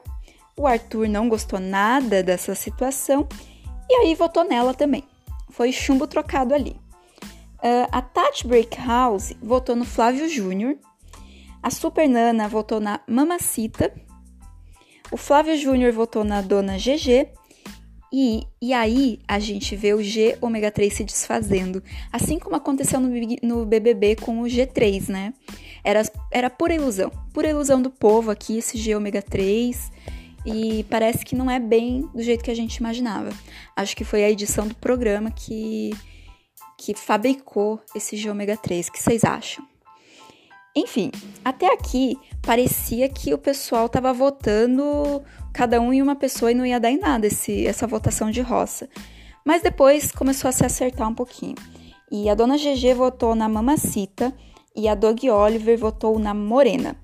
O 0.58 0.68
Arthur 0.68 1.08
não 1.08 1.30
gostou 1.30 1.60
nada 1.60 2.22
dessa 2.22 2.54
situação 2.56 3.28
e 3.90 3.94
aí 3.96 4.16
votou 4.16 4.44
nela 4.44 4.74
também. 4.74 5.04
Foi 5.50 5.72
chumbo 5.72 6.08
trocado 6.08 6.54
ali. 6.54 6.76
Uh, 7.58 7.88
a 7.92 8.02
Tati 8.02 8.46
Breakhouse 8.46 9.38
votou 9.42 9.76
no 9.76 9.86
Flávio 9.86 10.28
Júnior 10.28 10.78
a 11.64 11.70
Super 11.70 12.10
Nana 12.10 12.46
votou 12.50 12.82
na 12.82 13.00
Mamacita. 13.08 13.90
O 15.10 15.16
Flávio 15.16 15.58
Júnior 15.58 15.94
votou 15.94 16.26
na 16.26 16.42
Dona 16.42 16.76
GG. 16.78 17.30
E, 18.12 18.44
e 18.62 18.74
aí 18.74 19.22
a 19.26 19.40
gente 19.40 19.74
vê 19.74 19.94
o 19.94 20.04
G 20.04 20.38
ômega 20.42 20.70
3 20.70 20.94
se 20.94 21.06
desfazendo. 21.06 21.82
Assim 22.12 22.38
como 22.38 22.58
aconteceu 22.58 23.00
no, 23.00 23.10
no 23.42 23.66
BBB 23.66 24.18
com 24.18 24.42
o 24.42 24.44
G3, 24.44 25.08
né? 25.08 25.34
Era, 25.86 26.04
era 26.30 26.50
pura 26.50 26.76
ilusão. 26.76 27.10
Pura 27.34 27.50
ilusão 27.50 27.82
do 27.82 27.90
povo 27.90 28.30
aqui, 28.30 28.58
esse 28.58 28.78
G 28.78 28.94
ômega 28.94 29.22
3. 29.22 29.90
E 30.46 30.86
parece 30.90 31.24
que 31.24 31.36
não 31.36 31.50
é 31.50 31.60
bem 31.60 32.10
do 32.14 32.22
jeito 32.22 32.44
que 32.44 32.52
a 32.52 32.56
gente 32.56 32.76
imaginava. 32.78 33.30
Acho 33.76 33.96
que 33.96 34.04
foi 34.04 34.24
a 34.24 34.30
edição 34.30 34.68
do 34.68 34.76
programa 34.76 35.32
que, 35.32 35.92
que 36.78 36.94
fabricou 36.94 37.80
esse 37.96 38.18
G 38.18 38.30
ômega 38.30 38.58
3. 38.58 38.88
O 38.88 38.92
que 38.92 39.02
vocês 39.02 39.24
acham? 39.24 39.66
Enfim, 40.76 41.12
até 41.46 41.72
aqui 41.72 42.18
parecia 42.42 43.08
que 43.08 43.34
o 43.34 43.38
pessoal 43.38 43.86
estava 43.86 44.12
votando 44.12 45.24
cada 45.54 45.80
um 45.80 45.94
em 45.94 46.02
uma 46.02 46.16
pessoa 46.16 46.52
e 46.52 46.56
não 46.56 46.66
ia 46.66 46.80
dar 46.80 46.90
em 46.90 46.98
nada 46.98 47.28
esse, 47.28 47.66
essa 47.66 47.86
votação 47.86 48.32
de 48.32 48.42
roça. 48.42 48.90
Mas 49.46 49.62
depois 49.62 50.12
começou 50.12 50.50
a 50.50 50.52
se 50.52 50.66
acertar 50.66 51.08
um 51.08 51.14
pouquinho. 51.14 51.56
E 52.12 52.28
a 52.30 52.36
dona 52.36 52.58
GG 52.58 52.94
votou 52.96 53.36
na 53.36 53.48
Mamacita 53.48 54.34
e 54.76 54.88
a 54.88 54.96
Doug 54.96 55.24
Oliver 55.26 55.78
votou 55.78 56.18
na 56.18 56.34
Morena. 56.34 56.96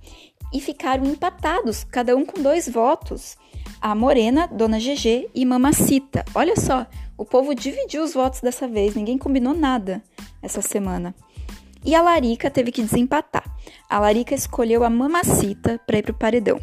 E 0.54 0.60
ficaram 0.60 1.06
empatados, 1.06 1.84
cada 1.84 2.16
um 2.16 2.26
com 2.26 2.42
dois 2.42 2.68
votos. 2.68 3.38
A 3.82 3.94
Morena, 3.96 4.48
Dona 4.48 4.80
GG 4.80 5.30
e 5.34 5.46
Mamacita. 5.46 6.26
Olha 6.34 6.56
só, 6.56 6.86
o 7.18 7.24
povo 7.24 7.54
dividiu 7.54 8.04
os 8.04 8.14
votos 8.14 8.42
dessa 8.42 8.68
vez, 8.68 8.96
ninguém 8.96 9.18
combinou 9.18 9.54
nada 9.54 10.04
essa 10.42 10.62
semana. 10.62 11.14
E 11.84 11.96
a 11.96 12.02
Larica 12.02 12.50
teve 12.50 12.72
que 12.72 12.82
desempatar. 12.82 13.44
A 13.90 14.00
Larica 14.00 14.36
escolheu 14.36 14.84
a 14.84 14.90
Mamacita 14.90 15.80
para 15.86 15.98
ir 15.98 16.04
para 16.04 16.12
o 16.12 16.18
paredão. 16.18 16.60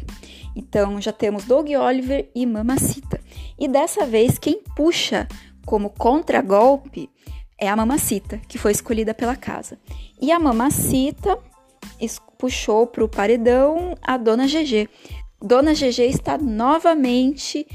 Então 0.55 1.01
já 1.01 1.11
temos 1.11 1.45
Doug 1.45 1.69
Oliver 1.69 2.29
e 2.35 2.45
Mamacita. 2.45 3.19
E 3.57 3.67
dessa 3.67 4.05
vez 4.05 4.37
quem 4.37 4.61
puxa 4.75 5.27
como 5.65 5.89
contragolpe 5.89 7.09
é 7.59 7.67
a 7.67 7.75
Mamacita, 7.75 8.39
que 8.47 8.57
foi 8.57 8.71
escolhida 8.71 9.13
pela 9.13 9.35
casa. 9.35 9.79
E 10.21 10.31
a 10.31 10.39
Mamacita 10.39 11.37
puxou 12.37 12.87
para 12.87 13.03
o 13.03 13.09
paredão 13.09 13.95
a 14.01 14.17
Dona 14.17 14.45
GG. 14.45 14.89
Dona 15.41 15.73
GG 15.73 15.99
está 16.09 16.37
novamente 16.37 17.67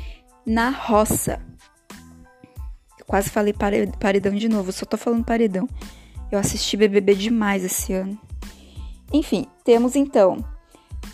na 0.44 0.70
roça. 0.70 1.40
Eu 2.98 3.04
quase 3.06 3.30
falei 3.30 3.54
paredão 3.98 4.34
de 4.34 4.48
novo, 4.48 4.72
só 4.72 4.84
tô 4.84 4.96
falando 4.96 5.24
paredão. 5.24 5.68
Eu 6.30 6.38
assisti 6.38 6.76
BBB 6.76 7.14
demais 7.14 7.64
esse 7.64 7.92
ano. 7.92 8.18
Enfim, 9.12 9.46
temos 9.64 9.94
então 9.94 10.38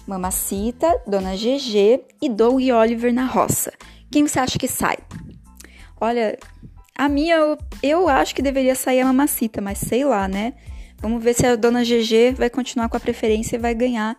Mamacita, 0.07 1.01
Dona 1.07 1.35
GG 1.35 2.05
e 2.23 2.29
Doug 2.29 2.63
Oliver 2.63 3.13
na 3.13 3.27
roça. 3.27 3.73
Quem 4.11 4.27
você 4.27 4.39
acha 4.39 4.59
que 4.59 4.69
sai? 4.69 4.97
Olha, 6.01 6.39
a 6.97 7.09
minha, 7.09 7.35
eu, 7.35 7.59
eu 7.83 8.09
acho 8.09 8.35
que 8.35 8.41
deveria 8.41 8.75
sair 8.75 9.01
a 9.01 9.07
Mamacita, 9.07 9.61
mas 9.61 9.79
sei 9.79 10.05
lá, 10.05 10.27
né? 10.27 10.55
Vamos 11.01 11.23
ver 11.23 11.35
se 11.35 11.47
a 11.47 11.57
Dona 11.57 11.83
GG 11.83 12.35
vai 12.37 12.51
continuar 12.51 12.89
com 12.89 12.97
a 12.97 13.01
preferência 13.01 13.57
e 13.57 13.59
vai 13.59 13.75
ganhar 13.75 14.17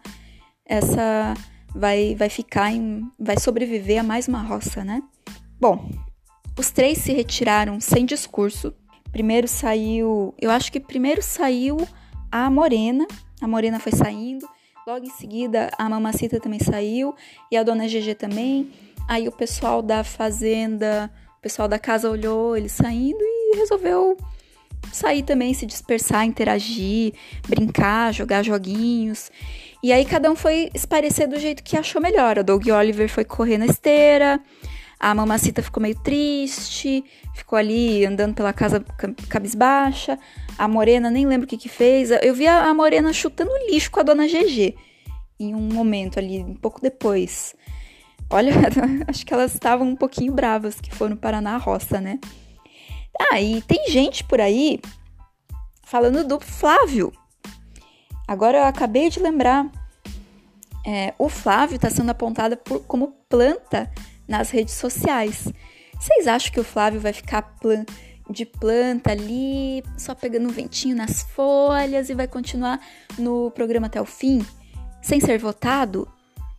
essa. 0.66 1.34
Vai, 1.76 2.16
vai 2.16 2.30
ficar 2.30 2.72
em. 2.72 3.10
Vai 3.20 3.40
sobreviver 3.40 4.00
a 4.00 4.04
mais 4.04 4.28
uma 4.28 4.42
roça, 4.42 4.84
né? 4.84 5.04
Bom, 5.60 5.92
os 6.58 6.72
três 6.72 6.98
se 6.98 7.14
retiraram 7.14 7.80
sem 7.80 8.06
discurso 8.06 8.74
Primeiro 9.12 9.48
saiu, 9.48 10.36
eu 10.40 10.52
acho 10.52 10.72
que 10.72 10.80
primeiro 10.80 11.22
saiu 11.22 11.78
a 12.32 12.50
Morena, 12.50 13.08
a 13.42 13.48
Morena 13.48 13.80
foi 13.80 13.92
saindo, 13.92 14.48
logo 14.86 15.04
em 15.04 15.10
seguida 15.10 15.72
a 15.78 15.90
Mamacita 15.90 16.40
também 16.40 16.60
saiu 16.60 17.16
e 17.52 17.58
a 17.58 17.64
Dona 17.64 17.88
GG 17.88 18.16
também. 18.16 18.72
Aí 19.08 19.28
o 19.28 19.32
pessoal 19.32 19.82
da 19.82 20.04
fazenda, 20.04 21.12
o 21.40 21.42
pessoal 21.42 21.68
da 21.68 21.80
casa 21.80 22.10
olhou 22.10 22.56
eles 22.56 22.72
saindo 22.72 23.18
e 23.20 23.58
resolveu 23.58 24.16
sair 24.92 25.24
também, 25.24 25.54
se 25.54 25.66
dispersar, 25.66 26.26
interagir, 26.26 27.14
brincar, 27.48 28.14
jogar 28.14 28.44
joguinhos. 28.44 29.32
E 29.82 29.94
aí 29.94 30.06
cada 30.06 30.30
um 30.30 30.36
foi 30.36 30.70
esparecer 30.74 31.28
do 31.28 31.40
jeito 31.40 31.64
que 31.64 31.78
achou 31.78 32.02
melhor. 32.02 32.40
A 32.40 32.42
Doug 32.42 32.68
Oliver 32.68 33.10
foi 33.10 33.24
correr 33.24 33.58
na 33.58 33.66
esteira, 33.66 34.42
a 35.00 35.16
mamacita 35.16 35.64
ficou 35.64 35.82
meio 35.82 35.98
triste, 35.98 37.04
ficou 37.34 37.58
ali 37.58 38.06
andando 38.06 38.34
pela 38.34 38.52
casa 38.52 38.84
cabisbaixa. 39.30 40.20
A 40.58 40.68
Morena, 40.68 41.10
nem 41.10 41.26
lembro 41.26 41.46
o 41.46 41.50
que 41.50 41.58
que 41.58 41.70
fez. 41.70 42.12
Eu 42.22 42.34
vi 42.34 42.46
a, 42.46 42.74
Morena 42.74 43.14
chutando 43.14 43.52
lixo 43.70 43.90
com 43.90 44.02
a 44.02 44.04
dona 44.04 44.28
GG 44.28 44.76
em 45.40 45.56
um 45.56 45.74
momento 45.74 46.20
ali, 46.20 46.40
um 46.40 46.54
pouco 46.54 46.82
depois. 46.82 47.56
Olha, 48.30 48.52
acho 49.08 49.26
que 49.26 49.34
elas 49.34 49.54
estavam 49.54 49.88
um 49.88 49.96
pouquinho 49.96 50.34
bravas 50.34 50.82
que 50.82 50.94
foram 50.94 51.16
parar 51.16 51.42
na 51.42 51.56
roça, 51.56 52.02
né? 52.02 52.20
Ah, 53.18 53.42
e 53.42 53.62
tem 53.62 53.90
gente 53.90 54.24
por 54.24 54.42
aí 54.42 54.80
falando 55.84 56.24
do 56.28 56.40
Flávio. 56.40 57.12
Agora 58.28 58.60
eu 58.60 58.64
acabei 58.66 59.10
de 59.10 59.20
lembrar. 59.20 59.68
É, 60.86 61.14
o 61.18 61.30
Flávio 61.30 61.76
está 61.76 61.90
sendo 61.90 62.12
apontado 62.12 62.56
por, 62.58 62.82
como 62.82 63.16
planta 63.28 63.92
nas 64.28 64.52
redes 64.52 64.76
sociais. 64.76 65.52
Vocês 66.00 66.28
acham 66.28 66.52
que 66.52 66.60
o 66.60 66.64
Flávio 66.64 67.00
vai 67.00 67.12
ficar 67.12 67.42
plan 67.42 67.86
de 68.30 68.46
planta 68.46 69.12
ali, 69.12 69.84
só 69.98 70.14
pegando 70.14 70.48
um 70.48 70.52
ventinho 70.52 70.96
nas 70.96 71.24
folhas 71.24 72.10
e 72.10 72.14
vai 72.14 72.28
continuar 72.28 72.80
no 73.18 73.50
programa 73.52 73.88
até 73.88 74.00
o 74.00 74.06
fim, 74.06 74.46
sem 75.02 75.20
ser 75.20 75.40
votado? 75.40 76.08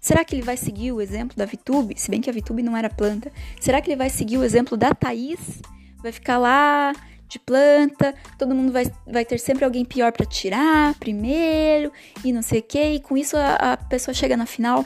Será 0.01 0.25
que 0.25 0.35
ele 0.35 0.43
vai 0.43 0.57
seguir 0.57 0.93
o 0.93 1.01
exemplo 1.01 1.37
da 1.37 1.45
Vitube? 1.45 1.95
Se 1.97 2.11
bem 2.11 2.21
que 2.21 2.29
a 2.29 2.33
Vitube 2.33 2.63
não 2.63 2.77
era 2.77 2.91
planta. 2.91 3.31
Será 3.61 3.81
que 3.81 3.91
ele 3.91 3.97
vai 3.97 4.11
seguir 4.11 4.39
o 4.39 4.45
exemplo 4.45 4.77
da 4.77 4.95
Thaís? 4.95 5.61
Vai 6.03 6.13
ficar 6.13 6.39
lá 6.39 6.93
de 7.29 7.39
planta, 7.39 8.13
todo 8.37 8.55
mundo 8.55 8.73
vai, 8.73 8.91
vai 9.07 9.25
ter 9.25 9.39
sempre 9.39 9.65
alguém 9.65 9.85
pior 9.85 10.11
para 10.11 10.27
tirar 10.27 10.95
primeiro 10.99 11.93
e 12.25 12.33
não 12.33 12.43
sei 12.43 12.59
o 12.59 12.63
que, 12.63 12.83
e 12.83 13.01
com 13.01 13.17
isso 13.17 13.37
a, 13.37 13.55
a 13.55 13.77
pessoa 13.77 14.13
chega 14.13 14.37
na 14.37 14.47
final? 14.47 14.85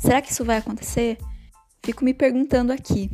Será 0.00 0.22
que 0.22 0.32
isso 0.32 0.44
vai 0.44 0.56
acontecer? 0.56 1.18
Fico 1.82 2.04
me 2.04 2.14
perguntando 2.14 2.72
aqui. 2.72 3.10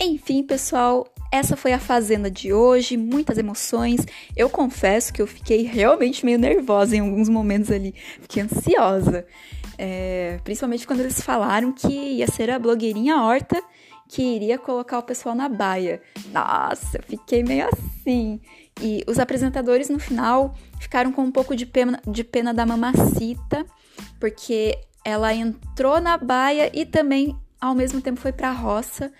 Enfim, 0.00 0.42
pessoal, 0.42 1.06
essa 1.30 1.56
foi 1.56 1.72
a 1.72 1.78
Fazenda 1.78 2.30
de 2.30 2.52
hoje, 2.52 2.96
muitas 2.96 3.38
emoções. 3.38 4.06
Eu 4.36 4.50
confesso 4.50 5.12
que 5.12 5.22
eu 5.22 5.26
fiquei 5.26 5.62
realmente 5.62 6.24
meio 6.24 6.38
nervosa 6.38 6.96
em 6.96 7.00
alguns 7.00 7.28
momentos 7.28 7.70
ali, 7.70 7.94
fiquei 8.20 8.42
ansiosa. 8.42 9.26
É, 9.78 10.38
principalmente 10.44 10.86
quando 10.86 11.00
eles 11.00 11.20
falaram 11.20 11.72
que 11.72 11.88
ia 11.88 12.26
ser 12.26 12.50
a 12.50 12.58
blogueirinha 12.58 13.16
Horta 13.16 13.62
que 14.12 14.22
iria 14.22 14.58
colocar 14.58 14.98
o 14.98 15.02
pessoal 15.02 15.34
na 15.34 15.48
baia. 15.48 16.02
Nossa, 16.30 16.98
eu 16.98 17.02
fiquei 17.02 17.42
meio 17.42 17.66
assim. 17.66 18.42
E 18.78 19.02
os 19.08 19.18
apresentadores 19.18 19.88
no 19.88 19.98
final 19.98 20.54
ficaram 20.78 21.10
com 21.10 21.22
um 21.22 21.32
pouco 21.32 21.56
de 21.56 21.64
pena, 21.64 21.98
de 22.06 22.22
pena 22.22 22.52
da 22.52 22.66
mamacita, 22.66 23.64
porque 24.20 24.78
ela 25.02 25.32
entrou 25.32 25.98
na 25.98 26.18
baia 26.18 26.70
e 26.78 26.84
também 26.84 27.34
ao 27.58 27.74
mesmo 27.74 28.02
tempo 28.02 28.20
foi 28.20 28.32
para 28.32 28.50
a 28.50 28.52
roça 28.52 29.10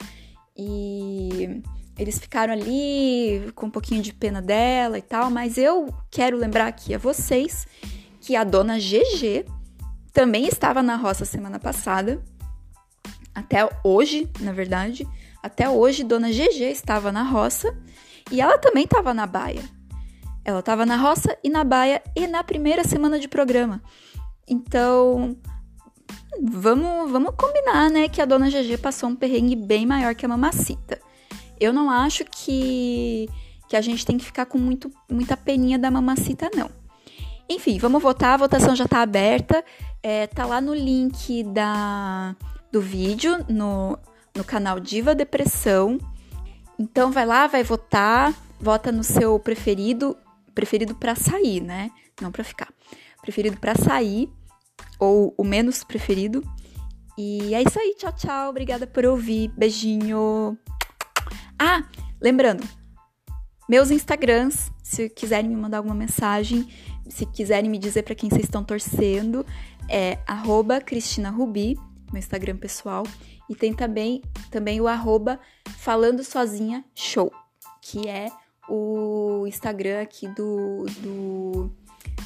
e 0.55 1.63
eles 1.99 2.19
ficaram 2.19 2.53
ali 2.53 3.51
com 3.55 3.67
um 3.67 3.71
pouquinho 3.71 4.03
de 4.03 4.13
pena 4.13 4.43
dela 4.43 4.99
e 4.99 5.03
tal, 5.03 5.31
mas 5.31 5.57
eu 5.57 5.89
quero 6.11 6.37
lembrar 6.37 6.67
aqui 6.67 6.95
a 6.95 6.99
vocês 6.99 7.67
que 8.21 8.37
a 8.37 8.45
dona 8.45 8.79
GG 8.79 9.47
também 10.13 10.47
estava 10.47 10.83
na 10.83 10.97
roça 10.97 11.25
semana 11.25 11.59
passada 11.59 12.23
até 13.35 13.69
hoje, 13.83 14.31
na 14.41 14.53
verdade, 14.53 15.07
até 15.43 15.69
hoje, 15.69 16.05
Dona 16.05 16.31
GG 16.31 16.71
estava 16.71 17.11
na 17.11 17.23
roça 17.25 17.77
e 18.31 18.41
ela 18.41 18.59
também 18.59 18.85
estava 18.85 19.12
na 19.12 19.27
baia. 19.27 19.62
Ela 20.45 20.61
estava 20.61 20.87
na 20.87 20.97
roça 20.97 21.37
e 21.43 21.49
na 21.49 21.65
baia 21.65 22.03
e 22.15 22.27
na 22.27 22.45
primeira 22.45 22.85
semana 22.85 23.19
de 23.19 23.29
programa. 23.29 23.83
Então, 24.47 25.37
vamos, 26.41 27.11
vamos 27.11 27.35
combinar, 27.37 27.91
né, 27.91 28.09
que 28.09 28.21
a 28.21 28.25
Dona 28.25 28.49
GG 28.51 28.79
passou 28.79 29.09
um 29.09 29.17
perrengue 29.17 29.57
bem 29.57 29.85
maior 29.85 30.15
que 30.15 30.25
a 30.25 30.29
Mamacita. 30.29 31.01
Eu 31.59 31.73
não 31.73 31.91
acho 31.91 32.25
que, 32.25 33.29
que 33.69 33.77
a 33.77 33.81
gente 33.81 34.05
tem 34.05 34.19
que 34.19 34.25
ficar 34.25 34.47
com 34.47 34.59
muito, 34.59 34.91
muita 35.11 35.37
peninha 35.37 35.79
da 35.79 35.91
Mamacita, 35.91 36.51
não. 36.55 36.71
Enfim, 37.49 37.79
vamos 37.79 38.03
votar, 38.03 38.35
a 38.35 38.37
votação 38.39 38.75
já 38.75 38.85
está 38.85 39.03
aberta. 39.03 39.65
É, 40.03 40.27
tá 40.27 40.47
lá 40.47 40.61
no 40.61 40.75
link 40.75 41.45
da, 41.45 42.35
do 42.73 42.81
vídeo 42.81 43.45
no, 43.49 43.99
no 44.35 44.43
canal 44.43 44.81
Diva 44.81 45.14
Depressão. 45.14 45.99
Então 46.79 47.12
vai 47.12 47.26
lá, 47.26 47.47
vai 47.47 47.62
votar, 47.62 48.35
vota 48.59 48.91
no 48.91 49.05
seu 49.05 49.38
preferido, 49.38 50.17
preferido 50.55 50.95
para 50.95 51.14
sair, 51.14 51.61
né? 51.61 51.91
Não 52.21 52.33
para 52.33 52.43
ficar. 52.43 52.73
Preferido 53.21 53.59
para 53.59 53.75
sair 53.75 54.33
ou 54.99 55.35
o 55.37 55.45
menos 55.45 55.85
preferido. 55.85 56.43
E 57.17 57.55
é 57.55 57.62
isso 57.62 57.79
aí, 57.79 57.95
tchau, 57.97 58.12
tchau. 58.12 58.50
Obrigada 58.50 58.87
por 58.87 59.05
ouvir. 59.05 59.49
Beijinho. 59.49 60.59
Ah, 61.59 61.85
lembrando, 62.21 62.67
meus 63.69 63.91
Instagrams, 63.91 64.73
se 64.83 65.09
quiserem 65.11 65.50
me 65.50 65.57
mandar 65.57 65.79
alguma 65.79 65.95
mensagem, 65.95 66.67
se 67.09 67.26
quiserem 67.26 67.71
me 67.71 67.78
dizer 67.78 68.02
para 68.02 68.15
quem 68.15 68.30
vocês 68.30 68.45
estão 68.45 68.65
torcendo, 68.65 69.45
é 69.89 70.19
@cristina_rubi 70.85 71.78
meu 72.13 72.19
Instagram 72.19 72.57
pessoal. 72.57 73.05
E 73.49 73.55
tem 73.55 73.75
também, 73.75 74.23
também 74.51 74.81
o 74.81 74.89
arroba 74.89 75.41
Falando 75.79 76.23
Sozinha 76.23 76.85
Show, 76.95 77.33
que 77.81 78.09
é 78.09 78.31
o 78.69 79.45
Instagram 79.47 80.01
aqui 80.01 80.29
do, 80.29 80.87
do, 81.01 81.71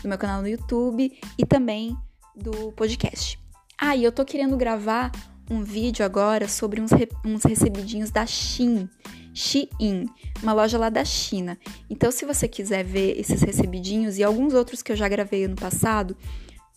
do 0.03 0.09
meu 0.09 0.19
canal 0.19 0.43
no 0.43 0.49
YouTube 0.49 1.19
e 1.39 1.47
também 1.47 1.97
do 2.35 2.73
podcast. 2.73 3.39
Ah, 3.79 3.97
e 3.97 4.05
eu 4.05 4.13
tô 4.13 4.25
querendo 4.25 4.57
gravar 4.57 5.11
um 5.51 5.63
vídeo 5.63 6.05
agora 6.05 6.49
sobre 6.49 6.81
uns, 6.81 6.91
re, 6.91 7.09
uns 7.25 7.45
recebidinhos 7.45 8.11
da 8.11 8.27
Shein. 8.27 8.89
Shein, 9.35 10.07
uma 10.43 10.53
loja 10.53 10.79
lá 10.79 10.89
da 10.89 11.05
China. 11.05 11.59
Então, 11.91 12.11
se 12.11 12.25
você 12.25 12.49
quiser 12.49 12.85
ver 12.85 13.19
esses 13.19 13.43
recebidinhos 13.43 14.19
e 14.19 14.25
alguns 14.25 14.55
outros 14.55 14.83
que 14.83 14.91
eu 14.91 14.97
já 14.97 15.09
gravei 15.09 15.45
ano 15.45 15.57
passado, 15.57 16.17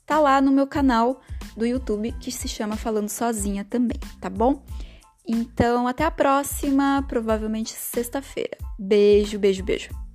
tá 0.10 0.20
lá 0.20 0.42
no 0.42 0.52
meu 0.52 0.66
canal 0.66 1.22
do 1.56 1.68
YouTube 1.68 2.12
que 2.20 2.32
se 2.32 2.48
chama 2.48 2.76
Falando 2.76 3.10
Sozinha 3.10 3.64
também, 3.64 4.00
tá 4.20 4.28
bom? 4.28 4.64
Então, 5.28 5.88
até 5.88 6.04
a 6.04 6.10
próxima, 6.10 7.06
provavelmente 7.08 7.74
sexta-feira. 7.74 8.58
Beijo, 8.80 9.38
beijo, 9.38 9.64
beijo. 9.64 10.09